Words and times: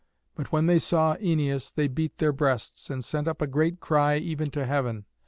But 0.33 0.51
when 0.51 0.65
they 0.65 0.79
saw 0.79 1.15
Æneas 1.17 1.71
they 1.75 1.87
beat 1.87 2.17
their 2.17 2.33
breasts, 2.33 2.89
and 2.89 3.05
sent 3.05 3.27
up 3.27 3.39
a 3.39 3.45
great 3.45 3.79
cry 3.79 4.17
even 4.17 4.49
to 4.49 4.65
heaven. 4.65 5.05